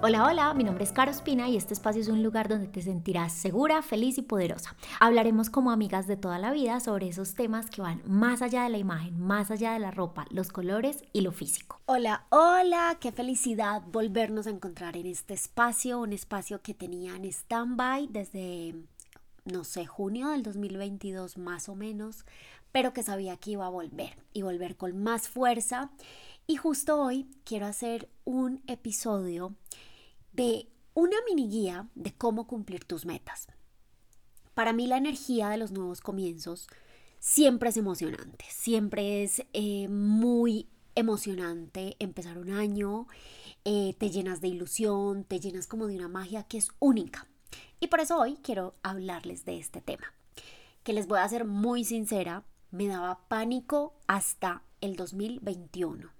Hola, 0.00 0.26
hola, 0.26 0.54
mi 0.54 0.62
nombre 0.62 0.84
es 0.84 0.92
Caro 0.92 1.10
Espina 1.10 1.48
y 1.48 1.56
este 1.56 1.74
espacio 1.74 2.00
es 2.00 2.06
un 2.06 2.22
lugar 2.22 2.46
donde 2.48 2.68
te 2.68 2.82
sentirás 2.82 3.32
segura, 3.32 3.82
feliz 3.82 4.16
y 4.16 4.22
poderosa. 4.22 4.76
Hablaremos 5.00 5.50
como 5.50 5.72
amigas 5.72 6.06
de 6.06 6.16
toda 6.16 6.38
la 6.38 6.52
vida 6.52 6.78
sobre 6.78 7.08
esos 7.08 7.34
temas 7.34 7.68
que 7.68 7.82
van 7.82 8.00
más 8.06 8.40
allá 8.40 8.62
de 8.62 8.68
la 8.68 8.78
imagen, 8.78 9.18
más 9.18 9.50
allá 9.50 9.72
de 9.72 9.80
la 9.80 9.90
ropa, 9.90 10.24
los 10.30 10.50
colores 10.50 11.02
y 11.12 11.22
lo 11.22 11.32
físico. 11.32 11.80
Hola, 11.86 12.26
hola, 12.28 12.96
qué 13.00 13.10
felicidad 13.10 13.82
volvernos 13.90 14.46
a 14.46 14.50
encontrar 14.50 14.96
en 14.96 15.06
este 15.06 15.34
espacio, 15.34 15.98
un 15.98 16.12
espacio 16.12 16.62
que 16.62 16.74
tenía 16.74 17.16
en 17.16 17.24
stand-by 17.24 18.06
desde, 18.06 18.76
no 19.46 19.64
sé, 19.64 19.84
junio 19.86 20.28
del 20.28 20.44
2022 20.44 21.38
más 21.38 21.68
o 21.68 21.74
menos, 21.74 22.24
pero 22.70 22.92
que 22.92 23.02
sabía 23.02 23.36
que 23.36 23.50
iba 23.50 23.66
a 23.66 23.70
volver 23.70 24.16
y 24.32 24.42
volver 24.42 24.76
con 24.76 25.02
más 25.02 25.28
fuerza. 25.28 25.90
Y 26.46 26.54
justo 26.54 27.00
hoy 27.02 27.28
quiero 27.44 27.66
hacer 27.66 28.08
un 28.24 28.62
episodio 28.68 29.54
de 30.38 30.68
una 30.94 31.16
mini 31.28 31.48
guía 31.48 31.88
de 31.96 32.14
cómo 32.14 32.46
cumplir 32.46 32.84
tus 32.84 33.04
metas. 33.04 33.48
Para 34.54 34.72
mí 34.72 34.86
la 34.86 34.96
energía 34.96 35.48
de 35.48 35.56
los 35.56 35.72
nuevos 35.72 36.00
comienzos 36.00 36.68
siempre 37.18 37.70
es 37.70 37.76
emocionante, 37.76 38.44
siempre 38.48 39.24
es 39.24 39.42
eh, 39.52 39.88
muy 39.88 40.68
emocionante 40.94 41.96
empezar 41.98 42.38
un 42.38 42.50
año, 42.50 43.08
eh, 43.64 43.96
te 43.98 44.10
llenas 44.10 44.40
de 44.40 44.46
ilusión, 44.46 45.24
te 45.24 45.40
llenas 45.40 45.66
como 45.66 45.88
de 45.88 45.96
una 45.96 46.06
magia 46.06 46.44
que 46.44 46.58
es 46.58 46.68
única. 46.78 47.26
Y 47.80 47.88
por 47.88 47.98
eso 47.98 48.16
hoy 48.16 48.38
quiero 48.40 48.76
hablarles 48.84 49.44
de 49.44 49.58
este 49.58 49.80
tema, 49.80 50.14
que 50.84 50.92
les 50.92 51.08
voy 51.08 51.18
a 51.18 51.28
ser 51.28 51.46
muy 51.46 51.84
sincera, 51.84 52.44
me 52.70 52.86
daba 52.86 53.26
pánico 53.26 53.96
hasta 54.06 54.62
el 54.80 54.94
2021. 54.94 56.17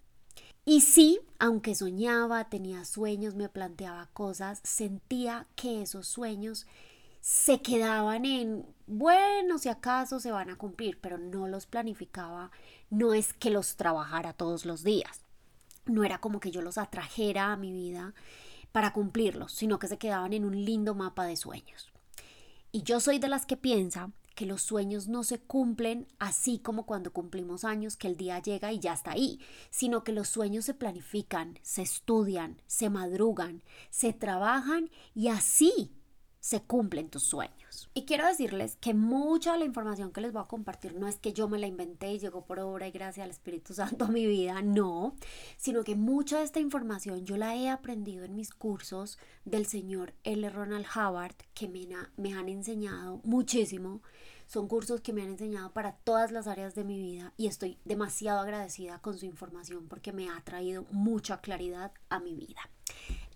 Y 0.70 0.83
sí, 0.83 1.19
aunque 1.38 1.74
soñaba, 1.74 2.50
tenía 2.50 2.84
sueños, 2.84 3.34
me 3.34 3.48
planteaba 3.48 4.11
cosas, 4.12 4.61
sentía 4.64 5.47
que 5.56 5.80
esos 5.80 6.06
sueños 6.06 6.66
se 7.22 7.62
quedaban 7.62 8.27
en, 8.27 8.66
bueno, 8.86 9.56
si 9.56 9.70
acaso 9.70 10.20
se 10.20 10.30
van 10.30 10.50
a 10.50 10.58
cumplir, 10.58 11.00
pero 11.00 11.16
no 11.16 11.48
los 11.48 11.64
planificaba, 11.64 12.50
no 12.91 13.14
es 13.14 13.33
que 13.33 13.48
los 13.48 13.77
trabajara 13.77 14.34
todos 14.34 14.66
los 14.66 14.84
días, 14.84 15.22
no 15.86 16.05
era 16.05 16.19
como 16.19 16.38
que 16.38 16.50
yo 16.50 16.60
los 16.60 16.77
atrajera 16.77 17.50
a 17.50 17.56
mi 17.56 17.72
vida 17.72 18.12
para 18.70 18.92
cumplirlos, 18.92 19.53
sino 19.53 19.78
que 19.78 19.88
se 19.88 19.97
quedaban 19.97 20.34
en 20.34 20.44
un 20.44 20.66
lindo 20.66 20.94
mapa 20.94 21.25
de 21.25 21.36
sueños. 21.36 21.91
Y 22.72 22.82
yo 22.82 23.00
soy 23.00 23.19
de 23.19 23.28
las 23.28 23.47
que 23.47 23.56
piensa 23.56 24.10
que 24.39 24.47
los 24.47 24.62
sueños 24.62 25.08
no 25.08 25.25
se 25.25 25.41
cumplen 25.41 26.06
así 26.20 26.61
como 26.61 26.86
cuando 26.86 27.12
cumplimos 27.12 27.64
años, 27.64 27.97
que 27.97 28.06
el 28.06 28.17
día 28.17 28.41
llega 28.41 28.72
y 28.72 28.78
ya 28.78 28.92
está 28.92 29.11
ahí, 29.11 29.41
sino 29.69 30.05
que 30.05 30.12
los 30.12 30.28
sueños 30.28 30.64
se 30.64 30.75
planifican, 30.75 31.58
se 31.62 31.83
estudian, 31.83 32.62
se 32.69 32.89
madrugan, 32.89 33.64
se 33.91 34.12
trabajan 34.12 34.91
y 35.12 35.27
así 35.27 35.97
se 36.48 36.62
cumplen 36.62 37.10
tus 37.10 37.24
sueños. 37.24 37.91
Y 37.92 38.06
quiero 38.06 38.27
decirles 38.27 38.78
que 38.80 38.94
mucha 38.94 39.52
de 39.52 39.58
la 39.58 39.66
información 39.66 40.12
que 40.12 40.22
les 40.22 40.32
voy 40.32 40.41
a 40.41 40.46
compartir 40.46 40.94
no 40.94 41.06
es 41.06 41.16
que 41.16 41.34
yo 41.34 41.46
me 41.46 41.58
la 41.58 41.66
inventé 41.66 42.10
y 42.10 42.18
llegó 42.18 42.46
por 42.46 42.58
obra 42.58 42.88
y 42.88 42.91
gracias 42.91 43.24
al 43.24 43.30
Espíritu 43.30 43.74
Santo 43.74 44.06
a 44.06 44.08
mi 44.08 44.27
vida, 44.27 44.62
no, 44.62 45.14
sino 45.58 45.84
que 45.84 45.94
mucha 45.94 46.38
de 46.38 46.44
esta 46.44 46.58
información 46.58 47.26
yo 47.26 47.36
la 47.36 47.54
he 47.54 47.69
aprendido 47.69 48.24
en 48.24 48.34
mis 48.34 48.54
cursos 48.54 49.19
del 49.44 49.66
señor 49.66 50.14
L. 50.24 50.48
Ronald 50.48 50.86
Howard, 50.96 51.36
que 51.52 51.69
me, 51.69 51.86
me 52.16 52.32
han 52.32 52.48
enseñado 52.48 53.20
muchísimo. 53.24 54.00
Son 54.46 54.69
cursos 54.69 55.02
que 55.02 55.12
me 55.12 55.20
han 55.20 55.28
enseñado 55.28 55.74
para 55.74 55.96
todas 55.96 56.32
las 56.32 56.46
áreas 56.46 56.74
de 56.74 56.84
mi 56.84 56.98
vida 56.98 57.34
y 57.36 57.48
estoy 57.48 57.76
demasiado 57.84 58.41
agradecida 58.41 59.02
con 59.02 59.19
su 59.19 59.26
información 59.26 59.86
porque 59.86 60.14
me 60.14 60.30
ha 60.30 60.41
traído 60.41 60.86
mucha 60.92 61.42
claridad 61.42 61.92
a 62.08 62.20
mi 62.20 62.34
vida. 62.34 62.70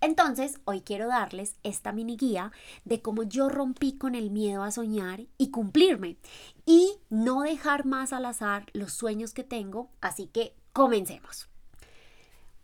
Entonces, 0.03 0.59
hoy 0.65 0.81
quiero 0.81 1.07
darles 1.07 1.55
esta 1.63 1.93
mini 1.93 2.17
guía 2.17 2.51
de 2.83 3.01
cómo 3.01 3.23
yo 3.23 3.47
rompí 3.47 3.97
con 3.97 4.15
el 4.15 4.31
miedo 4.31 4.61
a 4.63 4.71
soñar 4.71 5.27
y 5.37 5.49
cumplirme 5.49 6.17
y 6.65 6.97
no 7.09 7.41
dejar 7.41 7.85
más 7.85 8.11
al 8.11 8.25
azar 8.25 8.65
los 8.73 8.91
sueños 8.91 9.33
que 9.33 9.45
tengo, 9.45 9.89
así 10.01 10.27
que 10.27 10.57
comencemos. 10.73 11.47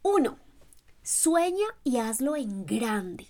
1. 0.01 0.38
Sueña 1.01 1.66
y 1.85 2.00
hazlo 2.00 2.35
en 2.35 2.66
grande. 2.66 3.27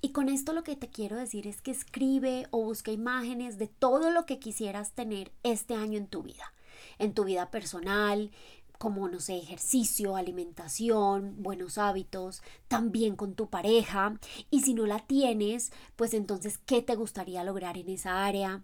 Y 0.00 0.10
con 0.10 0.28
esto 0.28 0.52
lo 0.52 0.62
que 0.62 0.76
te 0.76 0.88
quiero 0.88 1.16
decir 1.16 1.48
es 1.48 1.60
que 1.60 1.72
escribe 1.72 2.46
o 2.52 2.62
busca 2.62 2.92
imágenes 2.92 3.58
de 3.58 3.66
todo 3.66 4.12
lo 4.12 4.24
que 4.24 4.38
quisieras 4.38 4.92
tener 4.92 5.32
este 5.42 5.74
año 5.74 5.98
en 5.98 6.06
tu 6.06 6.22
vida, 6.22 6.54
en 7.00 7.12
tu 7.12 7.24
vida 7.24 7.50
personal, 7.50 8.30
como, 8.78 9.08
no 9.08 9.20
sé, 9.20 9.36
ejercicio, 9.36 10.16
alimentación, 10.16 11.42
buenos 11.42 11.78
hábitos, 11.78 12.42
también 12.68 13.16
con 13.16 13.34
tu 13.34 13.50
pareja. 13.50 14.18
Y 14.50 14.60
si 14.62 14.74
no 14.74 14.86
la 14.86 15.00
tienes, 15.06 15.72
pues 15.96 16.14
entonces, 16.14 16.58
¿qué 16.58 16.80
te 16.82 16.94
gustaría 16.94 17.44
lograr 17.44 17.76
en 17.76 17.88
esa 17.90 18.24
área? 18.24 18.62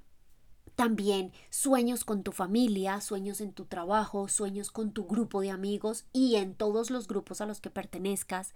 También 0.76 1.32
sueños 1.50 2.04
con 2.04 2.24
tu 2.24 2.32
familia, 2.32 3.00
sueños 3.00 3.40
en 3.40 3.52
tu 3.52 3.64
trabajo, 3.64 4.28
sueños 4.28 4.70
con 4.70 4.92
tu 4.92 5.06
grupo 5.06 5.40
de 5.40 5.50
amigos 5.50 6.04
y 6.12 6.36
en 6.36 6.54
todos 6.54 6.90
los 6.90 7.06
grupos 7.06 7.40
a 7.40 7.46
los 7.46 7.60
que 7.60 7.70
pertenezcas. 7.70 8.52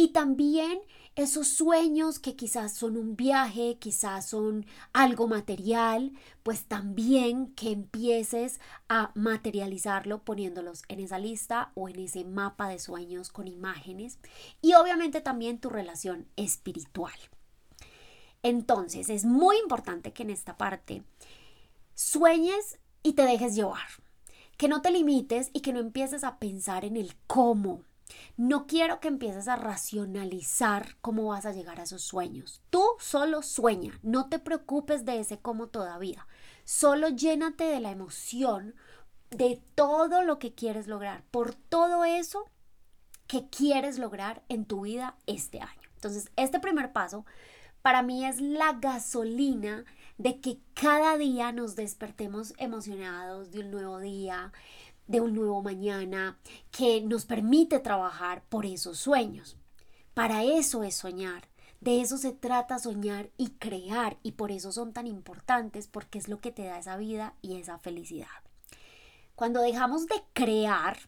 Y 0.00 0.10
también 0.10 0.78
esos 1.16 1.48
sueños 1.48 2.20
que 2.20 2.36
quizás 2.36 2.72
son 2.72 2.96
un 2.96 3.16
viaje, 3.16 3.78
quizás 3.80 4.28
son 4.28 4.64
algo 4.92 5.26
material, 5.26 6.12
pues 6.44 6.66
también 6.66 7.52
que 7.56 7.72
empieces 7.72 8.60
a 8.88 9.10
materializarlo 9.16 10.22
poniéndolos 10.22 10.84
en 10.86 11.00
esa 11.00 11.18
lista 11.18 11.72
o 11.74 11.88
en 11.88 11.98
ese 11.98 12.24
mapa 12.24 12.68
de 12.68 12.78
sueños 12.78 13.32
con 13.32 13.48
imágenes. 13.48 14.20
Y 14.62 14.74
obviamente 14.74 15.20
también 15.20 15.58
tu 15.58 15.68
relación 15.68 16.28
espiritual. 16.36 17.18
Entonces 18.44 19.10
es 19.10 19.24
muy 19.24 19.58
importante 19.58 20.12
que 20.12 20.22
en 20.22 20.30
esta 20.30 20.56
parte 20.56 21.02
sueñes 21.94 22.78
y 23.02 23.14
te 23.14 23.22
dejes 23.22 23.56
llevar. 23.56 23.88
Que 24.56 24.68
no 24.68 24.80
te 24.80 24.92
limites 24.92 25.50
y 25.52 25.60
que 25.60 25.72
no 25.72 25.80
empieces 25.80 26.22
a 26.22 26.38
pensar 26.38 26.84
en 26.84 26.96
el 26.96 27.16
cómo, 27.26 27.82
no 28.36 28.66
quiero 28.66 29.00
que 29.00 29.08
empieces 29.08 29.48
a 29.48 29.56
racionalizar 29.56 30.96
cómo 31.00 31.28
vas 31.28 31.46
a 31.46 31.52
llegar 31.52 31.80
a 31.80 31.84
esos 31.84 32.02
sueños. 32.02 32.62
Tú 32.70 32.84
solo 32.98 33.42
sueña, 33.42 33.98
no 34.02 34.28
te 34.28 34.38
preocupes 34.38 35.04
de 35.04 35.20
ese 35.20 35.38
cómo 35.38 35.68
todavía. 35.68 36.26
Solo 36.64 37.08
llénate 37.08 37.64
de 37.64 37.80
la 37.80 37.90
emoción 37.90 38.74
de 39.30 39.62
todo 39.74 40.22
lo 40.22 40.38
que 40.38 40.54
quieres 40.54 40.86
lograr, 40.86 41.24
por 41.30 41.54
todo 41.54 42.04
eso 42.04 42.44
que 43.26 43.48
quieres 43.48 43.98
lograr 43.98 44.42
en 44.48 44.64
tu 44.64 44.82
vida 44.82 45.16
este 45.26 45.60
año. 45.60 45.88
Entonces, 45.94 46.30
este 46.36 46.60
primer 46.60 46.92
paso 46.92 47.26
para 47.82 48.02
mí 48.02 48.24
es 48.24 48.40
la 48.40 48.72
gasolina 48.74 49.84
de 50.16 50.40
que 50.40 50.58
cada 50.74 51.16
día 51.16 51.52
nos 51.52 51.76
despertemos 51.76 52.54
emocionados 52.58 53.50
de 53.52 53.60
un 53.60 53.70
nuevo 53.70 53.98
día, 53.98 54.52
de 55.08 55.20
un 55.20 55.34
nuevo 55.34 55.62
mañana, 55.62 56.38
que 56.70 57.00
nos 57.00 57.24
permite 57.24 57.80
trabajar 57.80 58.44
por 58.48 58.64
esos 58.64 58.98
sueños. 58.98 59.56
Para 60.14 60.44
eso 60.44 60.84
es 60.84 60.94
soñar. 60.94 61.48
De 61.80 62.00
eso 62.00 62.18
se 62.18 62.32
trata 62.32 62.78
soñar 62.78 63.30
y 63.36 63.50
crear 63.50 64.18
y 64.22 64.32
por 64.32 64.50
eso 64.50 64.72
son 64.72 64.92
tan 64.92 65.06
importantes 65.06 65.86
porque 65.86 66.18
es 66.18 66.28
lo 66.28 66.40
que 66.40 66.50
te 66.50 66.64
da 66.64 66.78
esa 66.78 66.96
vida 66.96 67.34
y 67.40 67.56
esa 67.56 67.78
felicidad. 67.78 68.26
Cuando 69.36 69.62
dejamos 69.62 70.06
de 70.08 70.16
crear 70.32 70.98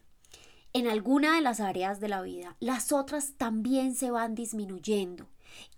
en 0.72 0.86
alguna 0.86 1.34
de 1.34 1.40
las 1.40 1.58
áreas 1.58 1.98
de 1.98 2.08
la 2.08 2.22
vida, 2.22 2.56
las 2.60 2.92
otras 2.92 3.32
también 3.36 3.96
se 3.96 4.12
van 4.12 4.36
disminuyendo 4.36 5.26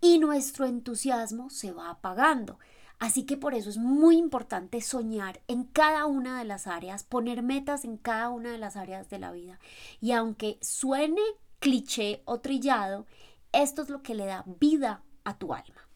y 0.02 0.18
nuestro 0.18 0.66
entusiasmo 0.66 1.48
se 1.48 1.72
va 1.72 1.88
apagando. 1.88 2.58
Así 3.02 3.24
que 3.24 3.36
por 3.36 3.52
eso 3.52 3.68
es 3.68 3.78
muy 3.78 4.16
importante 4.16 4.80
soñar 4.80 5.40
en 5.48 5.64
cada 5.64 6.06
una 6.06 6.38
de 6.38 6.44
las 6.44 6.68
áreas, 6.68 7.02
poner 7.02 7.42
metas 7.42 7.84
en 7.84 7.96
cada 7.96 8.30
una 8.30 8.52
de 8.52 8.58
las 8.58 8.76
áreas 8.76 9.10
de 9.10 9.18
la 9.18 9.32
vida. 9.32 9.58
Y 10.00 10.12
aunque 10.12 10.56
suene 10.60 11.20
cliché 11.58 12.22
o 12.26 12.38
trillado, 12.38 13.04
esto 13.50 13.82
es 13.82 13.88
lo 13.88 14.04
que 14.04 14.14
le 14.14 14.26
da 14.26 14.44
vida 14.60 15.02
a 15.24 15.36
tu 15.36 15.52
alma. 15.52 15.88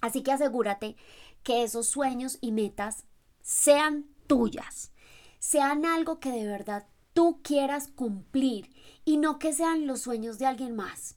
Así 0.00 0.24
que 0.24 0.32
asegúrate 0.32 0.96
que 1.44 1.62
esos 1.62 1.86
sueños 1.86 2.38
y 2.40 2.50
metas 2.50 3.04
sean 3.40 4.06
tuyas, 4.26 4.90
sean 5.38 5.86
algo 5.86 6.18
que 6.18 6.32
de 6.32 6.48
verdad 6.48 6.88
tú 7.12 7.38
quieras 7.44 7.86
cumplir 7.86 8.68
y 9.04 9.18
no 9.18 9.38
que 9.38 9.52
sean 9.52 9.86
los 9.86 10.00
sueños 10.00 10.40
de 10.40 10.46
alguien 10.46 10.74
más. 10.74 11.14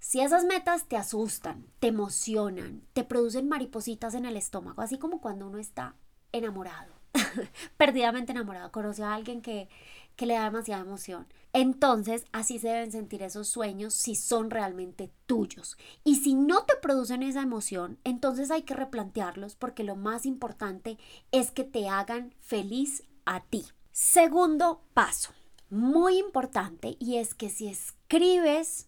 Si 0.00 0.20
esas 0.20 0.44
metas 0.44 0.86
te 0.86 0.96
asustan, 0.96 1.66
te 1.80 1.88
emocionan, 1.88 2.82
te 2.92 3.04
producen 3.04 3.48
maripositas 3.48 4.14
en 4.14 4.26
el 4.26 4.36
estómago, 4.36 4.80
así 4.80 4.98
como 4.98 5.20
cuando 5.20 5.46
uno 5.46 5.58
está 5.58 5.96
enamorado, 6.32 6.94
perdidamente 7.76 8.32
enamorado, 8.32 8.70
conoce 8.70 9.02
a 9.02 9.14
alguien 9.14 9.42
que, 9.42 9.68
que 10.14 10.26
le 10.26 10.34
da 10.34 10.44
demasiada 10.44 10.82
emoción. 10.82 11.26
Entonces, 11.52 12.24
así 12.32 12.58
se 12.58 12.68
deben 12.68 12.92
sentir 12.92 13.22
esos 13.22 13.48
sueños 13.48 13.94
si 13.94 14.14
son 14.14 14.50
realmente 14.50 15.10
tuyos. 15.26 15.76
Y 16.04 16.16
si 16.16 16.34
no 16.34 16.64
te 16.64 16.76
producen 16.76 17.22
esa 17.22 17.42
emoción, 17.42 17.98
entonces 18.04 18.50
hay 18.50 18.62
que 18.62 18.74
replantearlos 18.74 19.56
porque 19.56 19.82
lo 19.82 19.96
más 19.96 20.26
importante 20.26 20.98
es 21.32 21.50
que 21.50 21.64
te 21.64 21.88
hagan 21.88 22.34
feliz 22.40 23.04
a 23.24 23.40
ti. 23.40 23.64
Segundo 23.92 24.82
paso, 24.94 25.32
muy 25.70 26.18
importante, 26.18 26.96
y 27.00 27.16
es 27.16 27.34
que 27.34 27.50
si 27.50 27.68
escribes 27.68 28.87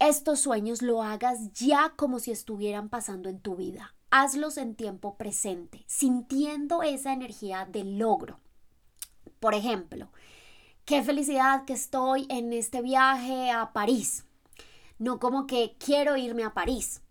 estos 0.00 0.40
sueños 0.40 0.80
lo 0.80 1.02
hagas 1.02 1.52
ya 1.52 1.92
como 1.94 2.20
si 2.20 2.30
estuvieran 2.30 2.88
pasando 2.88 3.28
en 3.28 3.38
tu 3.38 3.54
vida. 3.54 3.94
Hazlos 4.10 4.56
en 4.56 4.74
tiempo 4.74 5.16
presente, 5.16 5.84
sintiendo 5.86 6.82
esa 6.82 7.12
energía 7.12 7.66
del 7.66 7.98
logro. 7.98 8.40
Por 9.40 9.54
ejemplo, 9.54 10.10
qué 10.86 11.02
felicidad 11.02 11.66
que 11.66 11.74
estoy 11.74 12.26
en 12.30 12.54
este 12.54 12.80
viaje 12.80 13.50
a 13.50 13.74
París. 13.74 14.24
No 14.98 15.20
como 15.20 15.46
que 15.46 15.76
quiero 15.78 16.16
irme 16.16 16.44
a 16.44 16.54
París. 16.54 17.02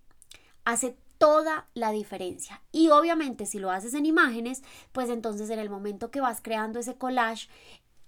Hace 0.66 0.98
toda 1.20 1.68
la 1.76 1.92
diferencia. 1.92 2.64
Y 2.72 2.90
obviamente 2.90 3.46
si 3.46 3.60
lo 3.60 3.70
haces 3.70 3.94
en 3.94 4.08
imágenes, 4.08 4.64
pues 4.94 5.10
entonces 5.10 5.52
en 5.52 5.60
el 5.60 5.70
momento 5.70 6.10
que 6.10 6.22
vas 6.22 6.42
creando 6.42 6.80
ese 6.80 6.96
collage, 6.96 7.50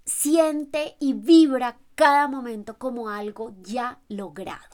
siente 0.05 0.95
y 0.99 1.13
vibra 1.13 1.77
cada 1.93 2.27
momento 2.27 2.79
como 2.79 3.09
algo 3.09 3.53
ya 3.61 3.99
logrado. 4.09 4.70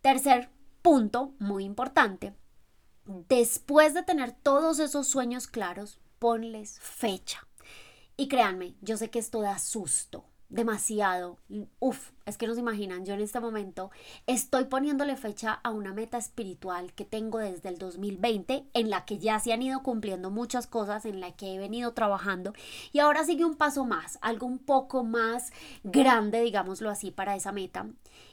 Tercer 0.00 0.50
punto, 0.82 1.34
muy 1.38 1.64
importante, 1.64 2.34
después 3.04 3.94
de 3.94 4.02
tener 4.02 4.32
todos 4.32 4.78
esos 4.78 5.08
sueños 5.08 5.46
claros, 5.46 5.98
ponles 6.18 6.78
fecha. 6.80 7.46
Y 8.16 8.28
créanme, 8.28 8.74
yo 8.80 8.96
sé 8.96 9.10
que 9.10 9.18
esto 9.18 9.40
da 9.40 9.58
susto, 9.58 10.24
demasiado. 10.48 11.38
Uf, 11.78 12.10
es 12.24 12.38
que 12.38 12.46
no 12.46 12.54
se 12.54 12.60
imaginan, 12.60 13.04
yo 13.04 13.14
en 13.14 13.20
este 13.20 13.40
momento 13.40 13.90
estoy 14.26 14.64
poniéndole 14.64 15.16
fecha 15.16 15.60
a 15.62 15.70
una 15.70 15.92
meta 15.92 16.16
espiritual 16.16 16.92
que 16.94 17.04
tengo 17.04 17.38
desde 17.38 17.68
el 17.68 17.78
2020, 17.78 18.64
en 18.72 18.90
la 18.90 19.04
que 19.04 19.18
ya 19.18 19.38
se 19.40 19.52
han 19.52 19.62
ido 19.62 19.82
cumpliendo 19.82 20.30
muchas 20.30 20.66
cosas, 20.66 21.04
en 21.04 21.20
la 21.20 21.32
que 21.32 21.54
he 21.54 21.58
venido 21.58 21.92
trabajando 21.92 22.52
y 22.92 23.00
ahora 23.00 23.24
sigue 23.24 23.44
un 23.44 23.56
paso 23.56 23.84
más, 23.84 24.18
algo 24.22 24.46
un 24.46 24.58
poco 24.58 25.04
más 25.04 25.52
grande, 25.84 26.40
digámoslo 26.40 26.90
así, 26.90 27.10
para 27.10 27.36
esa 27.36 27.52
meta. 27.52 27.86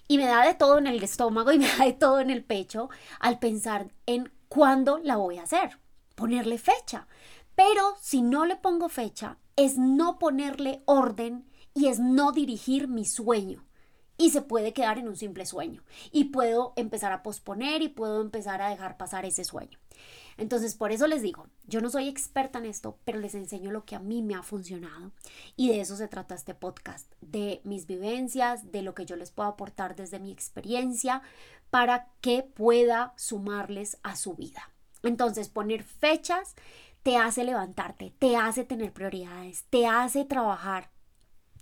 Y 0.08 0.18
me 0.18 0.26
da 0.26 0.46
de 0.46 0.54
todo 0.54 0.78
en 0.78 0.88
el 0.88 1.04
estómago 1.04 1.52
y 1.52 1.60
me 1.60 1.68
da 1.68 1.86
de 1.86 1.94
todo 1.94 2.20
en 2.20 2.30
el 2.30 2.44
pecho 2.44 2.90
al 3.20 3.40
pensar 3.40 3.92
en 4.06 4.32
cuándo 4.48 5.00
la 5.00 5.18
voy 5.18 5.38
a 5.38 5.44
hacer, 5.44 5.80
ponerle 6.16 6.58
fecha. 6.58 7.08
Pero 7.56 7.96
si 8.02 8.22
no 8.22 8.46
le 8.46 8.56
pongo 8.56 8.90
fecha, 8.90 9.38
es 9.56 9.78
no 9.78 10.20
ponerle 10.20 10.82
orden 10.86 11.46
y 11.76 11.88
es 11.88 12.00
no 12.00 12.32
dirigir 12.32 12.88
mi 12.88 13.06
sueño. 13.06 13.64
Y 14.18 14.30
se 14.30 14.42
puede 14.42 14.72
quedar 14.72 14.98
en 14.98 15.10
un 15.10 15.18
simple 15.18 15.46
sueño. 15.46 15.84
Y 16.10 16.26
puedo 16.26 16.72
empezar 16.78 17.12
a 17.12 17.22
posponer 17.22 17.82
y 17.82 17.90
puedo 17.90 18.22
empezar 18.22 18.62
a 18.62 18.70
dejar 18.70 18.96
pasar 18.96 19.26
ese 19.26 19.44
sueño. 19.44 19.78
Entonces, 20.38 20.74
por 20.76 20.94
eso 20.94 21.06
les 21.08 21.22
digo, 21.22 21.48
yo 21.66 21.82
no 21.82 21.90
soy 21.90 22.08
experta 22.08 22.60
en 22.60 22.66
esto, 22.66 22.98
pero 23.04 23.20
les 23.20 23.36
enseño 23.36 23.72
lo 23.72 23.86
que 23.86 23.96
a 23.96 24.00
mí 24.00 24.22
me 24.22 24.36
ha 24.36 24.42
funcionado. 24.42 25.12
Y 25.58 25.68
de 25.68 25.82
eso 25.82 25.98
se 25.98 26.08
trata 26.08 26.34
este 26.34 26.54
podcast, 26.54 27.12
de 27.20 27.60
mis 27.66 27.88
vivencias, 27.88 28.72
de 28.72 28.82
lo 28.82 28.96
que 28.96 29.06
yo 29.06 29.18
les 29.18 29.32
puedo 29.32 29.50
aportar 29.50 29.98
desde 29.98 30.20
mi 30.20 30.32
experiencia 30.32 31.22
para 31.70 32.08
que 32.22 32.44
pueda 32.44 33.14
sumarles 33.18 33.98
a 34.02 34.16
su 34.16 34.36
vida. 34.36 34.72
Entonces, 35.04 35.50
poner 35.50 35.84
fechas 35.84 36.56
te 37.04 37.18
hace 37.18 37.44
levantarte, 37.44 38.14
te 38.18 38.36
hace 38.38 38.64
tener 38.64 38.92
prioridades, 38.92 39.66
te 39.70 39.86
hace 39.88 40.26
trabajar 40.26 40.95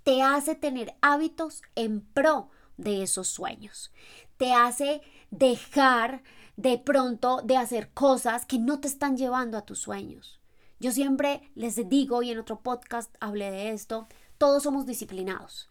te 0.03 0.21
hace 0.21 0.55
tener 0.55 0.95
hábitos 1.01 1.61
en 1.75 2.01
pro 2.01 2.49
de 2.77 3.03
esos 3.03 3.27
sueños. 3.27 3.91
Te 4.37 4.53
hace 4.53 5.01
dejar 5.31 6.23
de 6.57 6.77
pronto 6.77 7.41
de 7.43 7.57
hacer 7.57 7.91
cosas 7.93 8.45
que 8.45 8.59
no 8.59 8.79
te 8.79 8.87
están 8.87 9.17
llevando 9.17 9.57
a 9.57 9.65
tus 9.65 9.79
sueños. 9.79 10.39
Yo 10.79 10.91
siempre 10.91 11.49
les 11.55 11.87
digo, 11.89 12.21
y 12.23 12.31
en 12.31 12.39
otro 12.39 12.59
podcast 12.59 13.15
hablé 13.19 13.51
de 13.51 13.71
esto, 13.71 14.07
todos 14.37 14.63
somos 14.63 14.85
disciplinados. 14.85 15.69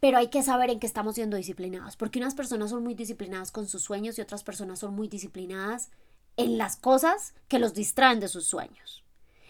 Pero 0.00 0.18
hay 0.18 0.28
que 0.28 0.42
saber 0.42 0.70
en 0.70 0.80
qué 0.80 0.86
estamos 0.86 1.14
siendo 1.14 1.36
disciplinados, 1.36 1.96
porque 1.96 2.18
unas 2.18 2.34
personas 2.34 2.70
son 2.70 2.82
muy 2.82 2.94
disciplinadas 2.94 3.52
con 3.52 3.68
sus 3.68 3.82
sueños 3.82 4.18
y 4.18 4.22
otras 4.22 4.42
personas 4.42 4.78
son 4.78 4.94
muy 4.94 5.08
disciplinadas 5.08 5.90
en 6.36 6.58
las 6.58 6.76
cosas 6.76 7.34
que 7.48 7.58
los 7.58 7.74
distraen 7.74 8.20
de 8.20 8.28
sus 8.28 8.46
sueños. 8.46 9.04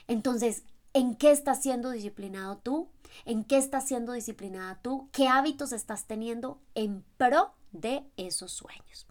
Entonces, 0.07 0.65
¿en 0.95 1.17
qué 1.17 1.31
estás 1.31 1.63
siendo 1.63 1.91
disciplinado 1.91 2.57
tú? 2.57 2.89
en 3.25 3.45
qué 3.45 3.59
estás 3.59 3.87
siendo 3.87 4.13
disciplinada 4.13 4.79
tú, 4.83 5.09
qué 5.13 5.29
hábitos 5.29 5.73
estás 5.73 6.07
teniendo 6.07 6.61
en 6.75 7.05
pro 7.17 7.55
de 7.73 8.05
esos 8.17 8.53
sueños. 8.53 9.07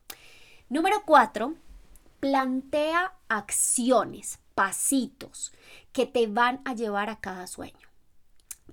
Número 0.69 1.03
cuatro, 1.05 1.55
plantea 2.19 3.13
acciones, 3.27 4.39
pasitos 4.55 5.51
que 5.91 6.05
te 6.05 6.27
van 6.27 6.61
a 6.65 6.73
llevar 6.73 7.09
a 7.09 7.19
cada 7.19 7.47
sueño. 7.47 7.89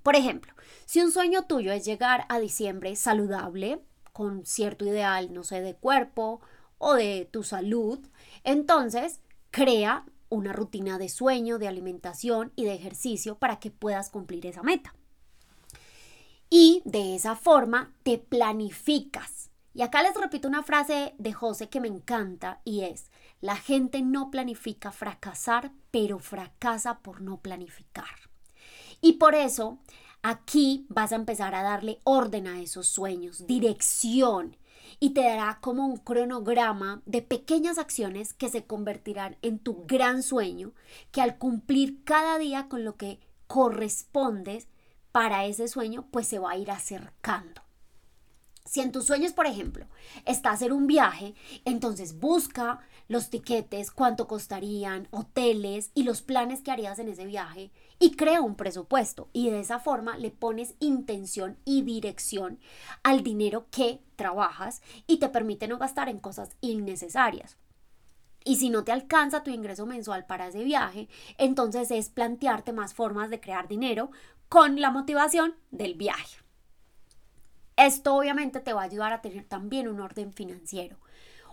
Por 0.02 0.16
ejemplo, 0.16 0.54
si 0.86 1.00
un 1.00 1.12
sueño 1.12 1.44
tuyo 1.44 1.72
es 1.72 1.84
llegar 1.84 2.26
a 2.28 2.38
diciembre 2.38 2.96
saludable, 2.96 3.82
con 4.12 4.46
cierto 4.46 4.84
ideal, 4.84 5.32
no 5.32 5.44
sé, 5.44 5.60
de 5.60 5.74
cuerpo 5.74 6.40
o 6.78 6.94
de 6.94 7.28
tu 7.30 7.42
salud, 7.42 8.00
entonces 8.44 9.20
crea 9.50 10.04
una 10.30 10.52
rutina 10.52 10.96
de 10.96 11.08
sueño, 11.08 11.58
de 11.58 11.68
alimentación 11.68 12.52
y 12.56 12.64
de 12.64 12.74
ejercicio 12.74 13.38
para 13.38 13.60
que 13.60 13.70
puedas 13.70 14.08
cumplir 14.08 14.46
esa 14.46 14.62
meta. 14.62 14.94
Y 16.48 16.82
de 16.84 17.14
esa 17.14 17.36
forma 17.36 17.92
te 18.02 18.18
planificas. 18.18 19.50
Y 19.74 19.82
acá 19.82 20.02
les 20.02 20.14
repito 20.14 20.48
una 20.48 20.62
frase 20.62 21.14
de 21.18 21.32
José 21.32 21.68
que 21.68 21.80
me 21.80 21.88
encanta 21.88 22.60
y 22.64 22.80
es, 22.82 23.10
la 23.40 23.56
gente 23.56 24.02
no 24.02 24.30
planifica 24.30 24.90
fracasar, 24.90 25.72
pero 25.90 26.18
fracasa 26.18 26.98
por 26.98 27.20
no 27.20 27.40
planificar. 27.40 28.30
Y 29.00 29.14
por 29.14 29.34
eso 29.34 29.78
aquí 30.22 30.86
vas 30.88 31.12
a 31.12 31.16
empezar 31.16 31.54
a 31.54 31.62
darle 31.62 32.00
orden 32.04 32.46
a 32.46 32.60
esos 32.60 32.88
sueños, 32.88 33.46
dirección, 33.46 34.56
y 34.98 35.10
te 35.10 35.22
dará 35.22 35.58
como 35.60 35.86
un 35.86 35.98
cronograma 35.98 37.02
de 37.06 37.22
pequeñas 37.22 37.78
acciones 37.78 38.32
que 38.32 38.48
se 38.48 38.64
convertirán 38.64 39.36
en 39.42 39.58
tu 39.58 39.84
gran 39.86 40.22
sueño, 40.22 40.72
que 41.12 41.20
al 41.20 41.38
cumplir 41.38 42.02
cada 42.04 42.38
día 42.38 42.68
con 42.68 42.84
lo 42.84 42.96
que 42.96 43.20
corresponde, 43.46 44.64
para 45.12 45.44
ese 45.44 45.68
sueño, 45.68 46.06
pues 46.10 46.26
se 46.26 46.38
va 46.38 46.52
a 46.52 46.56
ir 46.56 46.70
acercando. 46.70 47.62
Si 48.64 48.80
en 48.80 48.92
tus 48.92 49.06
sueños, 49.06 49.32
por 49.32 49.46
ejemplo, 49.46 49.86
está 50.26 50.50
hacer 50.50 50.72
un 50.72 50.86
viaje, 50.86 51.34
entonces 51.64 52.20
busca 52.20 52.80
los 53.08 53.30
tiquetes, 53.30 53.90
cuánto 53.90 54.28
costarían, 54.28 55.08
hoteles 55.10 55.90
y 55.94 56.04
los 56.04 56.22
planes 56.22 56.62
que 56.62 56.70
harías 56.70 56.98
en 56.98 57.08
ese 57.08 57.26
viaje 57.26 57.72
y 57.98 58.12
crea 58.12 58.40
un 58.40 58.54
presupuesto 58.54 59.28
y 59.32 59.50
de 59.50 59.60
esa 59.60 59.80
forma 59.80 60.16
le 60.16 60.30
pones 60.30 60.74
intención 60.78 61.56
y 61.64 61.82
dirección 61.82 62.60
al 63.02 63.22
dinero 63.22 63.66
que 63.70 64.00
trabajas 64.14 64.82
y 65.06 65.18
te 65.18 65.28
permite 65.28 65.66
no 65.66 65.78
gastar 65.78 66.08
en 66.08 66.18
cosas 66.18 66.50
innecesarias. 66.60 67.56
Y 68.44 68.56
si 68.56 68.70
no 68.70 68.84
te 68.84 68.92
alcanza 68.92 69.42
tu 69.42 69.50
ingreso 69.50 69.86
mensual 69.86 70.26
para 70.26 70.48
ese 70.48 70.64
viaje, 70.64 71.08
entonces 71.36 71.90
es 71.90 72.08
plantearte 72.08 72.72
más 72.72 72.94
formas 72.94 73.30
de 73.30 73.40
crear 73.40 73.68
dinero 73.68 74.10
con 74.48 74.80
la 74.80 74.90
motivación 74.90 75.56
del 75.70 75.94
viaje. 75.94 76.39
Esto 77.80 78.14
obviamente 78.14 78.60
te 78.60 78.74
va 78.74 78.82
a 78.82 78.84
ayudar 78.84 79.14
a 79.14 79.22
tener 79.22 79.44
también 79.44 79.88
un 79.88 80.00
orden 80.00 80.34
financiero, 80.34 80.98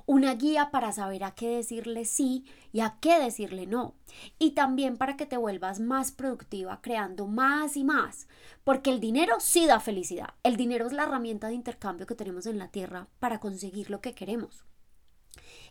una 0.05 0.35
guía 0.35 0.71
para 0.71 0.91
saber 0.91 1.23
a 1.23 1.31
qué 1.31 1.47
decirle 1.47 2.03
sí 2.03 2.43
y 2.73 2.81
a 2.81 2.97
qué 2.99 3.17
decirle 3.17 3.65
no, 3.65 3.95
y 4.37 4.51
también 4.51 4.97
para 4.97 5.15
que 5.15 5.25
te 5.25 5.37
vuelvas 5.37 5.79
más 5.79 6.11
productiva 6.11 6.81
creando 6.81 7.27
más 7.27 7.77
y 7.77 7.85
más, 7.85 8.27
porque 8.65 8.89
el 8.89 8.99
dinero 8.99 9.35
sí 9.39 9.67
da 9.67 9.79
felicidad, 9.79 10.33
el 10.43 10.57
dinero 10.57 10.85
es 10.87 10.91
la 10.91 11.03
herramienta 11.03 11.47
de 11.47 11.53
intercambio 11.53 12.05
que 12.05 12.15
tenemos 12.15 12.45
en 12.45 12.59
la 12.59 12.71
tierra 12.71 13.07
para 13.19 13.39
conseguir 13.39 13.89
lo 13.89 14.01
que 14.01 14.13
queremos. 14.13 14.65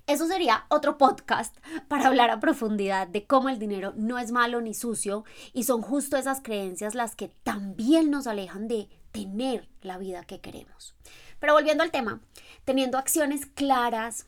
Eso 0.07 0.27
sería 0.27 0.65
otro 0.71 0.97
podcast 0.97 1.55
para 1.89 2.07
hablar 2.07 2.31
a 2.31 2.41
profundidad 2.41 3.09
de 3.09 3.27
cómo 3.27 3.51
el 3.51 3.59
dinero 3.59 3.93
no 3.97 4.19
es 4.19 4.33
malo 4.33 4.63
ni 4.63 4.73
sucio 4.73 5.25
y 5.53 5.65
son 5.65 5.83
justo 5.83 6.17
esas 6.17 6.41
creencias 6.41 6.95
las 6.95 7.15
que 7.15 7.29
también 7.43 8.11
nos 8.11 8.27
alejan 8.27 8.69
de 8.69 8.89
tener 9.17 9.69
la 9.83 9.99
vida 9.99 10.25
que 10.25 10.41
queremos. 10.41 10.95
Pero 11.41 11.55
volviendo 11.55 11.83
al 11.83 11.91
tema, 11.91 12.21
teniendo 12.65 12.99
acciones 12.99 13.47
claras 13.47 14.27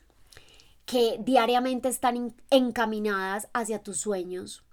que 0.87 1.19
diariamente 1.21 1.89
están 1.89 2.35
encaminadas 2.51 3.49
hacia 3.53 3.83
tus 3.83 3.99
sueños, 3.99 4.65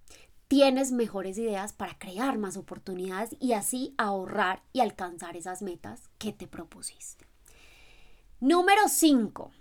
tienes 0.48 0.92
mejores 0.92 1.38
ideas 1.38 1.74
para 1.74 1.98
crear 1.98 2.38
más 2.38 2.56
oportunidades 2.56 3.36
y 3.40 3.54
así 3.54 3.94
ahorrar 3.98 4.64
y 4.72 4.80
alcanzar 4.80 5.36
esas 5.36 5.62
metas 5.62 6.04
que 6.18 6.32
te 6.32 6.48
propusiste. 6.48 7.26
Número 8.40 8.88
5 8.88 9.52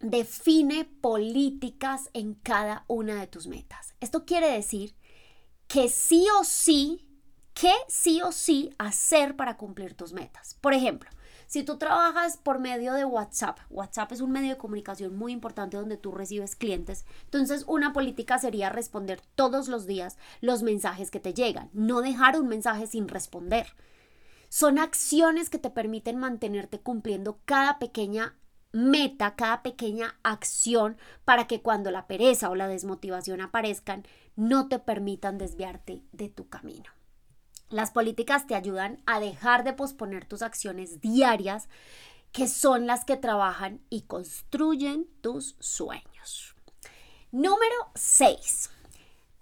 define 0.00 0.84
políticas 0.84 2.10
en 2.12 2.34
cada 2.34 2.84
una 2.86 3.20
de 3.20 3.26
tus 3.26 3.46
metas. 3.46 3.94
Esto 4.00 4.24
quiere 4.24 4.50
decir 4.50 4.94
que 5.68 5.88
sí 5.88 6.26
o 6.38 6.44
sí, 6.44 7.05
que 7.58 7.72
sí 7.88 8.20
o 8.20 8.32
sí 8.32 8.74
hacer 8.76 9.34
para 9.34 9.56
cumplir 9.56 9.94
tus 9.94 10.12
metas. 10.12 10.58
Por 10.60 10.74
ejemplo, 10.74 11.08
si 11.46 11.62
tú 11.62 11.78
trabajas 11.78 12.36
por 12.36 12.58
medio 12.58 12.92
de 12.92 13.06
WhatsApp, 13.06 13.58
WhatsApp 13.70 14.12
es 14.12 14.20
un 14.20 14.30
medio 14.30 14.50
de 14.50 14.58
comunicación 14.58 15.16
muy 15.16 15.32
importante 15.32 15.78
donde 15.78 15.96
tú 15.96 16.12
recibes 16.12 16.54
clientes, 16.54 17.06
entonces 17.24 17.64
una 17.66 17.94
política 17.94 18.38
sería 18.38 18.68
responder 18.68 19.22
todos 19.36 19.68
los 19.68 19.86
días 19.86 20.18
los 20.42 20.62
mensajes 20.62 21.10
que 21.10 21.18
te 21.18 21.32
llegan, 21.32 21.70
no 21.72 22.02
dejar 22.02 22.38
un 22.38 22.46
mensaje 22.46 22.86
sin 22.86 23.08
responder. 23.08 23.68
Son 24.50 24.78
acciones 24.78 25.48
que 25.48 25.58
te 25.58 25.70
permiten 25.70 26.18
mantenerte 26.18 26.80
cumpliendo 26.80 27.40
cada 27.46 27.78
pequeña 27.78 28.36
meta, 28.72 29.34
cada 29.34 29.62
pequeña 29.62 30.18
acción 30.22 30.98
para 31.24 31.46
que 31.46 31.62
cuando 31.62 31.90
la 31.90 32.06
pereza 32.06 32.50
o 32.50 32.54
la 32.54 32.68
desmotivación 32.68 33.40
aparezcan, 33.40 34.04
no 34.34 34.68
te 34.68 34.78
permitan 34.78 35.38
desviarte 35.38 36.02
de 36.12 36.28
tu 36.28 36.50
camino. 36.50 36.95
Las 37.68 37.90
políticas 37.90 38.46
te 38.46 38.54
ayudan 38.54 39.02
a 39.06 39.18
dejar 39.18 39.64
de 39.64 39.72
posponer 39.72 40.24
tus 40.24 40.42
acciones 40.42 41.00
diarias, 41.00 41.68
que 42.30 42.46
son 42.46 42.86
las 42.86 43.04
que 43.04 43.16
trabajan 43.16 43.80
y 43.90 44.02
construyen 44.02 45.08
tus 45.20 45.56
sueños. 45.58 46.54
Número 47.32 47.74
6. 47.94 48.70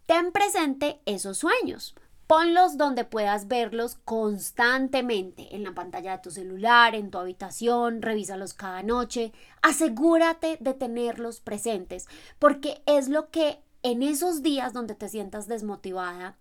Ten 0.07 0.33
presente 0.33 1.01
esos 1.05 1.39
sueños. 1.39 1.95
Ponlos 2.27 2.79
donde 2.79 3.05
puedas 3.05 3.49
verlos 3.49 3.97
constantemente, 4.07 5.55
en 5.55 5.63
la 5.63 5.75
pantalla 5.75 6.13
de 6.13 6.23
tu 6.23 6.31
celular, 6.31 6.95
en 6.95 7.11
tu 7.11 7.19
habitación, 7.19 8.01
revísalos 8.01 8.55
cada 8.55 8.83
noche. 8.83 9.33
Asegúrate 9.61 10.57
de 10.61 10.73
tenerlos 10.73 11.41
presentes, 11.41 12.09
porque 12.39 12.83
es 12.87 13.09
lo 13.09 13.31
que 13.31 13.61
en 13.83 14.03
esos 14.03 14.43
días 14.43 14.73
donde 14.73 14.95
te 14.95 15.11
sientas 15.11 15.47
desmotivada 15.47 16.39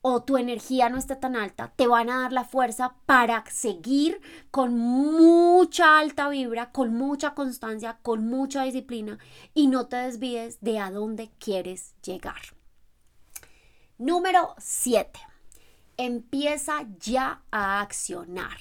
o 0.00 0.22
tu 0.22 0.36
energía 0.36 0.88
no 0.88 0.98
esté 0.98 1.16
tan 1.16 1.34
alta, 1.34 1.72
te 1.76 1.86
van 1.86 2.08
a 2.08 2.20
dar 2.20 2.32
la 2.32 2.44
fuerza 2.44 2.94
para 3.06 3.44
seguir 3.50 4.20
con 4.50 4.78
mucha 4.78 5.98
alta 5.98 6.28
vibra, 6.28 6.70
con 6.70 6.94
mucha 6.94 7.34
constancia, 7.34 7.98
con 8.02 8.28
mucha 8.28 8.62
disciplina 8.62 9.18
y 9.54 9.66
no 9.66 9.86
te 9.86 9.96
desvíes 9.96 10.60
de 10.60 10.78
a 10.78 10.90
dónde 10.90 11.30
quieres 11.38 11.94
llegar. 12.02 12.40
Número 13.98 14.54
7. 14.58 15.18
Empieza 15.96 16.86
ya 17.00 17.42
a 17.50 17.80
accionar. 17.80 18.58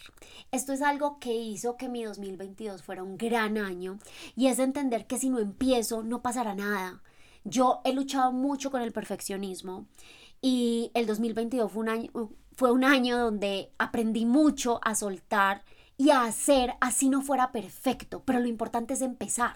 Esto 0.51 0.73
es 0.73 0.81
algo 0.81 1.19
que 1.19 1.35
hizo 1.35 1.77
que 1.77 1.89
mi 1.89 2.03
2022 2.03 2.81
fuera 2.81 3.03
un 3.03 3.15
gran 3.15 3.59
año 3.59 3.99
y 4.35 4.47
es 4.47 4.57
entender 4.57 5.05
que 5.05 5.19
si 5.19 5.29
no 5.29 5.37
empiezo 5.37 6.01
no 6.01 6.23
pasará 6.23 6.55
nada. 6.55 7.03
Yo 7.43 7.81
he 7.85 7.93
luchado 7.93 8.31
mucho 8.31 8.71
con 8.71 8.81
el 8.81 8.91
perfeccionismo 8.91 9.85
y 10.41 10.91
el 10.93 11.05
2022 11.05 11.71
fue 11.71 11.81
un 11.81 11.89
año, 11.89 12.11
fue 12.55 12.71
un 12.71 12.83
año 12.83 13.17
donde 13.17 13.71
aprendí 13.77 14.25
mucho 14.25 14.79
a 14.83 14.95
soltar 14.95 15.63
y 15.97 16.11
a 16.11 16.23
hacer 16.23 16.73
así 16.79 17.09
no 17.09 17.21
fuera 17.21 17.51
perfecto, 17.51 18.23
pero 18.23 18.39
lo 18.39 18.47
importante 18.47 18.93
es 18.93 19.01
empezar. 19.01 19.55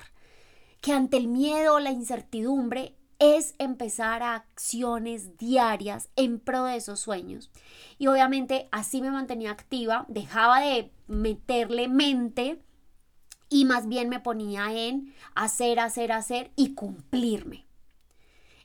Que 0.81 0.93
ante 0.93 1.17
el 1.17 1.27
miedo, 1.27 1.79
la 1.79 1.91
incertidumbre, 1.91 2.95
es 3.19 3.53
empezar 3.59 4.23
a 4.23 4.33
acciones 4.33 5.38
diarias 5.38 6.09
en 6.15 6.39
pro 6.39 6.65
de 6.65 6.77
esos 6.77 7.00
sueños. 7.00 7.51
Y 8.00 8.07
obviamente 8.07 8.67
así 8.71 9.00
me 9.00 9.11
mantenía 9.11 9.51
activa, 9.51 10.05
dejaba 10.07 10.61
de 10.61 10.91
meterle 11.07 11.88
mente 11.88 12.63
y 13.47 13.65
más 13.65 13.88
bien 13.88 14.09
me 14.09 14.19
ponía 14.19 14.73
en 14.73 15.13
hacer, 15.35 15.79
hacer, 15.79 16.11
hacer 16.11 16.51
y 16.55 16.73
cumplirme. 16.73 17.67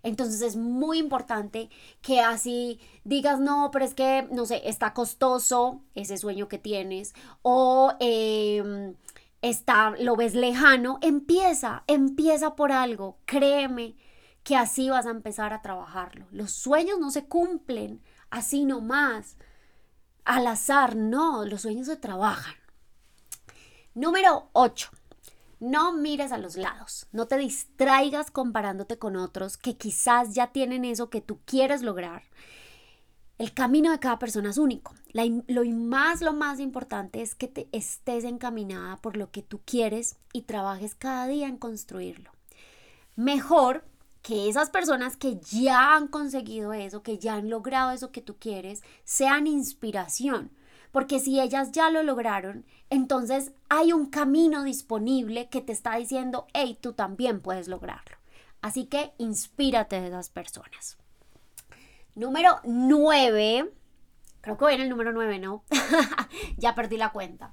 Entonces 0.06 0.40
es 0.40 0.54
muy 0.54 0.98
importante 0.98 1.68
que 2.00 2.20
así 2.20 2.78
digas, 3.02 3.40
no, 3.40 3.70
pero 3.72 3.84
es 3.84 3.92
que, 3.92 4.28
no 4.30 4.46
sé, 4.46 4.62
está 4.64 4.94
costoso 4.94 5.82
ese 5.96 6.16
sueño 6.16 6.46
que 6.46 6.58
tienes 6.58 7.12
o 7.42 7.92
em, 7.98 8.94
está, 9.42 9.94
lo 9.98 10.14
ves 10.14 10.34
lejano, 10.36 10.98
empieza, 11.02 11.82
empieza 11.88 12.54
por 12.54 12.70
algo, 12.70 13.18
créeme 13.24 13.96
que 14.44 14.54
así 14.54 14.90
vas 14.90 15.06
a 15.06 15.10
empezar 15.10 15.52
a 15.52 15.60
trabajarlo. 15.60 16.28
Los 16.30 16.52
sueños 16.52 17.00
no 17.00 17.10
se 17.10 17.26
cumplen 17.26 18.00
así 18.30 18.64
nomás, 18.64 19.36
al 20.24 20.46
azar, 20.46 20.94
no, 20.94 21.44
los 21.44 21.62
sueños 21.62 21.88
se 21.88 21.96
trabajan. 21.96 22.54
Número 23.92 24.50
8. 24.52 24.90
No 25.58 25.92
mires 25.92 26.32
a 26.32 26.38
los 26.38 26.56
lados, 26.56 27.06
no 27.12 27.26
te 27.26 27.38
distraigas 27.38 28.30
comparándote 28.30 28.98
con 28.98 29.16
otros 29.16 29.56
que 29.56 29.76
quizás 29.76 30.34
ya 30.34 30.48
tienen 30.48 30.84
eso 30.84 31.08
que 31.08 31.22
tú 31.22 31.38
quieres 31.46 31.82
lograr. 31.82 32.24
El 33.38 33.52
camino 33.52 33.90
de 33.90 33.98
cada 33.98 34.18
persona 34.18 34.50
es 34.50 34.58
único. 34.58 34.94
lo 35.12 35.64
más, 35.64 36.20
lo 36.22 36.32
más 36.32 36.58
importante 36.60 37.22
es 37.22 37.34
que 37.34 37.48
te 37.48 37.68
estés 37.72 38.24
encaminada 38.24 38.96
por 38.96 39.16
lo 39.16 39.30
que 39.30 39.42
tú 39.42 39.60
quieres 39.64 40.16
y 40.32 40.42
trabajes 40.42 40.94
cada 40.94 41.26
día 41.26 41.46
en 41.46 41.58
construirlo. 41.58 42.30
Mejor 43.14 43.84
que 44.22 44.48
esas 44.48 44.70
personas 44.70 45.16
que 45.16 45.38
ya 45.38 45.94
han 45.94 46.08
conseguido 46.08 46.72
eso, 46.72 47.02
que 47.02 47.18
ya 47.18 47.34
han 47.34 47.48
logrado 47.48 47.92
eso 47.92 48.10
que 48.10 48.22
tú 48.22 48.36
quieres, 48.38 48.82
sean 49.04 49.46
inspiración. 49.46 50.50
Porque 50.96 51.20
si 51.20 51.38
ellas 51.38 51.72
ya 51.72 51.90
lo 51.90 52.02
lograron, 52.02 52.64
entonces 52.88 53.52
hay 53.68 53.92
un 53.92 54.06
camino 54.06 54.64
disponible 54.64 55.50
que 55.50 55.60
te 55.60 55.70
está 55.70 55.94
diciendo, 55.96 56.46
hey, 56.54 56.78
tú 56.80 56.94
también 56.94 57.42
puedes 57.42 57.68
lograrlo. 57.68 58.16
Así 58.62 58.86
que 58.86 59.12
inspírate 59.18 60.00
de 60.00 60.06
esas 60.06 60.30
personas. 60.30 60.96
Número 62.14 62.60
9. 62.64 63.70
Creo 64.40 64.56
que 64.56 64.64
voy 64.64 64.72
en 64.72 64.80
el 64.80 64.88
número 64.88 65.12
9, 65.12 65.38
¿no? 65.38 65.64
ya 66.56 66.74
perdí 66.74 66.96
la 66.96 67.12
cuenta. 67.12 67.52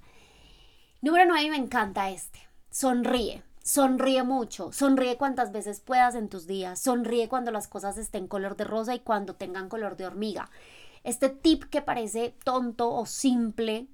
Número 1.01 1.25
9 1.27 1.49
me 1.49 1.57
encanta 1.57 2.11
este. 2.11 2.39
Sonríe. 2.69 3.43
Sonríe 3.61 4.23
mucho, 4.23 4.73
sonríe 4.73 5.15
cuantas 5.15 5.53
veces 5.53 5.79
puedas 5.79 6.15
en 6.15 6.27
tus 6.27 6.47
días, 6.47 6.81
sonríe 6.81 7.29
cuando 7.29 7.49
las 7.49 7.69
cosas 7.69 7.97
estén 7.97 8.27
color 8.27 8.57
de 8.57 8.65
rosa 8.65 8.93
y 8.93 8.99
cuando 8.99 9.35
tengan 9.35 9.69
color 9.69 9.95
de 9.95 10.05
hormiga. 10.05 10.49
Este 11.03 11.29
tip 11.29 11.65
que 11.65 11.81
parece 11.81 12.35
tonto 12.43 12.91
o 12.91 13.05
simple, 13.05 13.87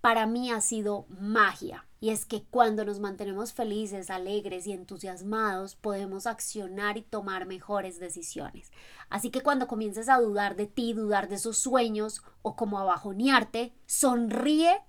para 0.00 0.26
mí 0.26 0.50
ha 0.50 0.60
sido 0.60 1.06
magia. 1.08 1.86
Y 1.98 2.10
es 2.10 2.24
que 2.26 2.44
cuando 2.44 2.84
nos 2.84 3.00
mantenemos 3.00 3.52
felices, 3.52 4.10
alegres 4.10 4.66
y 4.66 4.72
entusiasmados, 4.72 5.74
podemos 5.74 6.26
accionar 6.26 6.98
y 6.98 7.02
tomar 7.02 7.46
mejores 7.46 7.98
decisiones. 7.98 8.70
Así 9.08 9.30
que 9.30 9.40
cuando 9.40 9.66
comiences 9.66 10.08
a 10.08 10.20
dudar 10.20 10.56
de 10.56 10.66
ti, 10.66 10.92
dudar 10.92 11.28
de 11.28 11.36
esos 11.36 11.58
sueños 11.58 12.22
o 12.42 12.54
como 12.54 12.78
a 12.78 12.84
bajonearte, 12.84 13.72
sonríe 13.86 14.82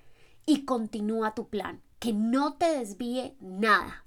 y 0.45 0.65
continúa 0.65 1.33
tu 1.33 1.47
plan. 1.49 1.81
Que 1.99 2.13
no 2.13 2.53
te 2.53 2.77
desvíe 2.77 3.35
nada. 3.39 4.06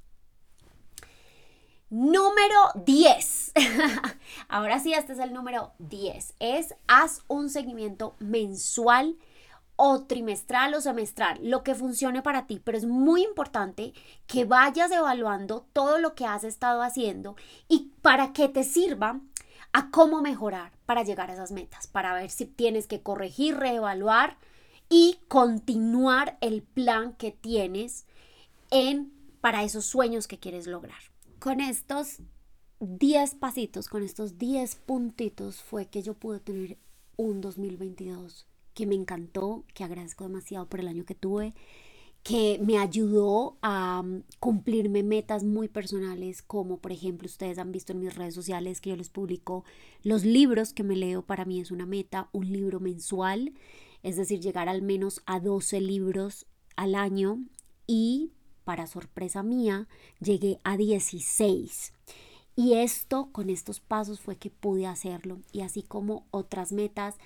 Número 1.90 2.56
10. 2.86 3.52
Ahora 4.48 4.78
sí, 4.78 4.92
este 4.92 5.12
es 5.12 5.18
el 5.18 5.32
número 5.32 5.72
10. 5.80 6.34
Es 6.38 6.76
haz 6.86 7.24
un 7.26 7.50
seguimiento 7.50 8.14
mensual 8.20 9.18
o 9.74 10.04
trimestral 10.04 10.72
o 10.74 10.80
semestral, 10.80 11.40
lo 11.42 11.64
que 11.64 11.74
funcione 11.74 12.22
para 12.22 12.46
ti, 12.46 12.60
pero 12.62 12.78
es 12.78 12.84
muy 12.84 13.24
importante 13.24 13.92
que 14.28 14.44
vayas 14.44 14.92
evaluando 14.92 15.66
todo 15.72 15.98
lo 15.98 16.14
que 16.14 16.26
has 16.26 16.44
estado 16.44 16.82
haciendo 16.82 17.34
y 17.66 17.90
para 18.02 18.32
que 18.32 18.48
te 18.48 18.62
sirva 18.62 19.18
a 19.72 19.90
cómo 19.90 20.22
mejorar 20.22 20.70
para 20.86 21.02
llegar 21.02 21.28
a 21.28 21.32
esas 21.32 21.50
metas, 21.50 21.88
para 21.88 22.14
ver 22.14 22.30
si 22.30 22.46
tienes 22.46 22.86
que 22.86 23.02
corregir, 23.02 23.56
reevaluar 23.56 24.38
y 24.88 25.18
continuar 25.26 26.38
el 26.40 26.62
plan 26.62 27.14
que 27.14 27.32
tienes 27.32 28.06
en 28.70 29.12
para 29.40 29.64
esos 29.64 29.86
sueños 29.86 30.28
que 30.28 30.38
quieres 30.38 30.68
lograr 30.68 31.00
con 31.40 31.60
estos 31.60 32.18
10 32.80 33.34
pasitos, 33.36 33.88
con 33.88 34.02
estos 34.02 34.38
10 34.38 34.76
puntitos 34.76 35.56
fue 35.62 35.86
que 35.86 36.02
yo 36.02 36.14
pude 36.14 36.38
tener 36.38 36.78
un 37.16 37.40
2022 37.40 38.46
que 38.74 38.86
me 38.86 38.94
encantó, 38.94 39.64
que 39.74 39.82
agradezco 39.82 40.24
demasiado 40.24 40.66
por 40.68 40.80
el 40.80 40.88
año 40.88 41.04
que 41.04 41.14
tuve, 41.14 41.54
que 42.22 42.60
me 42.62 42.78
ayudó 42.78 43.56
a 43.62 44.02
mm, 44.02 44.22
cumplirme 44.38 45.02
metas 45.02 45.42
muy 45.42 45.68
personales, 45.68 46.42
como 46.42 46.78
por 46.78 46.92
ejemplo 46.92 47.26
ustedes 47.26 47.58
han 47.58 47.72
visto 47.72 47.92
en 47.92 48.00
mis 48.00 48.14
redes 48.14 48.34
sociales 48.34 48.80
que 48.80 48.90
yo 48.90 48.96
les 48.96 49.08
publico 49.08 49.64
los 50.02 50.24
libros 50.24 50.74
que 50.74 50.82
me 50.82 50.96
leo, 50.96 51.22
para 51.22 51.46
mí 51.46 51.60
es 51.60 51.70
una 51.70 51.86
meta, 51.86 52.28
un 52.32 52.52
libro 52.52 52.80
mensual, 52.80 53.54
es 54.02 54.16
decir, 54.16 54.40
llegar 54.40 54.68
al 54.68 54.82
menos 54.82 55.22
a 55.24 55.40
12 55.40 55.80
libros 55.80 56.46
al 56.76 56.94
año 56.94 57.40
y 57.86 58.30
para 58.64 58.86
sorpresa 58.86 59.42
mía, 59.42 59.88
llegué 60.20 60.60
a 60.64 60.76
16. 60.76 61.92
Y 62.56 62.74
esto, 62.74 63.30
con 63.32 63.48
estos 63.50 63.80
pasos, 63.80 64.20
fue 64.20 64.36
que 64.36 64.50
pude 64.50 64.86
hacerlo. 64.86 65.38
Y 65.52 65.62
así 65.62 65.82
como 65.82 66.26
otras 66.30 66.72
metas 66.72 67.16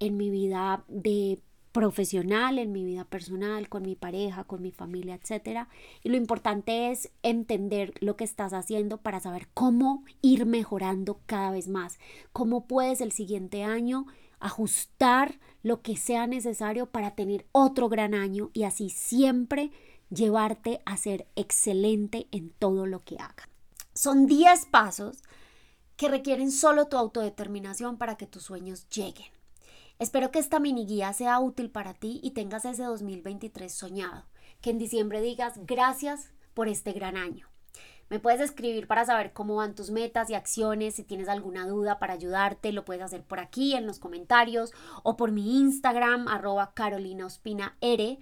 en 0.00 0.16
mi 0.16 0.30
vida 0.30 0.84
de 0.88 1.40
profesional, 1.72 2.58
en 2.58 2.70
mi 2.70 2.84
vida 2.84 3.04
personal, 3.04 3.68
con 3.68 3.82
mi 3.82 3.96
pareja, 3.96 4.44
con 4.44 4.62
mi 4.62 4.70
familia, 4.70 5.14
etc. 5.14 5.66
Y 6.02 6.10
lo 6.10 6.16
importante 6.16 6.90
es 6.90 7.10
entender 7.22 7.94
lo 8.00 8.16
que 8.16 8.24
estás 8.24 8.52
haciendo 8.52 8.98
para 8.98 9.20
saber 9.20 9.48
cómo 9.54 10.04
ir 10.20 10.44
mejorando 10.46 11.20
cada 11.26 11.50
vez 11.50 11.68
más. 11.68 11.98
Cómo 12.32 12.66
puedes 12.66 13.00
el 13.00 13.12
siguiente 13.12 13.64
año 13.64 14.06
ajustar 14.38 15.38
lo 15.62 15.80
que 15.82 15.96
sea 15.96 16.26
necesario 16.26 16.86
para 16.86 17.14
tener 17.14 17.46
otro 17.52 17.88
gran 17.88 18.12
año 18.14 18.50
y 18.52 18.64
así 18.64 18.90
siempre 18.90 19.70
llevarte 20.14 20.82
a 20.84 20.96
ser 20.96 21.26
excelente 21.36 22.28
en 22.30 22.50
todo 22.50 22.86
lo 22.86 23.00
que 23.00 23.16
haga. 23.16 23.48
Son 23.94 24.26
10 24.26 24.66
pasos 24.66 25.22
que 25.96 26.08
requieren 26.08 26.50
solo 26.50 26.88
tu 26.88 26.96
autodeterminación 26.96 27.96
para 27.98 28.16
que 28.16 28.26
tus 28.26 28.42
sueños 28.44 28.88
lleguen. 28.88 29.30
Espero 29.98 30.30
que 30.30 30.38
esta 30.38 30.58
mini 30.58 30.86
guía 30.86 31.12
sea 31.12 31.38
útil 31.38 31.70
para 31.70 31.94
ti 31.94 32.20
y 32.22 32.32
tengas 32.32 32.64
ese 32.64 32.82
2023 32.84 33.72
soñado. 33.72 34.24
Que 34.60 34.70
en 34.70 34.78
diciembre 34.78 35.20
digas 35.20 35.54
gracias 35.64 36.30
por 36.54 36.68
este 36.68 36.92
gran 36.92 37.16
año. 37.16 37.48
Me 38.08 38.18
puedes 38.18 38.40
escribir 38.40 38.86
para 38.86 39.06
saber 39.06 39.32
cómo 39.32 39.56
van 39.56 39.74
tus 39.74 39.90
metas 39.90 40.28
y 40.28 40.34
acciones. 40.34 40.96
Si 40.96 41.04
tienes 41.04 41.28
alguna 41.28 41.66
duda 41.66 41.98
para 41.98 42.12
ayudarte, 42.12 42.72
lo 42.72 42.84
puedes 42.84 43.02
hacer 43.02 43.22
por 43.22 43.40
aquí 43.40 43.74
en 43.74 43.86
los 43.86 43.98
comentarios 43.98 44.72
o 45.02 45.16
por 45.16 45.30
mi 45.30 45.60
Instagram, 45.60 46.28
arroba 46.28 46.74
Carolina 46.74 47.26
Ospina 47.26 47.76
R. 47.80 48.18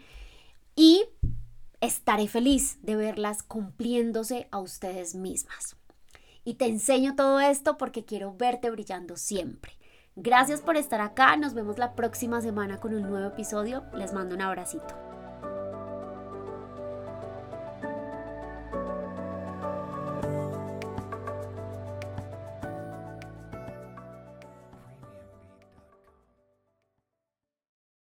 Y 0.76 1.04
estaré 1.80 2.28
feliz 2.28 2.78
de 2.82 2.96
verlas 2.96 3.42
cumpliéndose 3.42 4.48
a 4.50 4.58
ustedes 4.58 5.14
mismas. 5.14 5.76
Y 6.44 6.54
te 6.54 6.66
enseño 6.66 7.16
todo 7.16 7.40
esto 7.40 7.76
porque 7.76 8.04
quiero 8.04 8.34
verte 8.34 8.70
brillando 8.70 9.16
siempre. 9.16 9.72
Gracias 10.16 10.60
por 10.60 10.76
estar 10.76 11.00
acá. 11.00 11.36
Nos 11.36 11.54
vemos 11.54 11.78
la 11.78 11.94
próxima 11.94 12.40
semana 12.40 12.80
con 12.80 12.94
un 12.94 13.02
nuevo 13.02 13.28
episodio. 13.28 13.84
Les 13.94 14.12
mando 14.12 14.34
un 14.34 14.42
abracito. 14.42 15.09